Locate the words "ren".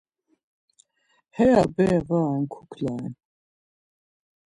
2.27-2.43, 2.99-3.13